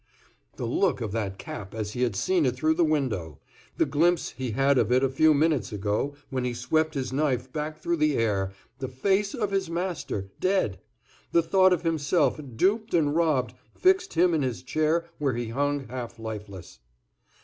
[0.55, 3.39] The look of that cap as he had seen it through the window;
[3.77, 7.53] the glimpse he had of it a few minutes ago, when he swept his knife
[7.53, 10.79] back through the air; the face of his master—dead;
[11.33, 15.87] the thought of himself, duped and robbed, fixed him in his chair, where he hung
[15.87, 16.79] half lifeless.